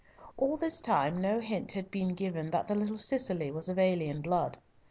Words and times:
All 0.35 0.57
this 0.57 0.81
time 0.81 1.21
no 1.21 1.39
hint 1.41 1.73
had 1.73 1.91
been 1.91 2.07
given 2.15 2.49
that 2.49 2.67
the 2.67 2.73
little 2.73 2.97
Cicely 2.97 3.51
was 3.51 3.69
of 3.69 3.77
alien 3.77 4.23
blood. 4.23 4.57